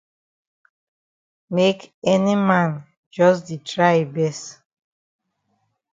[1.55, 1.79] Make
[2.13, 2.69] any man
[3.13, 4.45] jus di try yi best.